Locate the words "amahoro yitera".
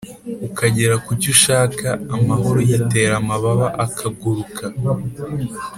2.15-3.13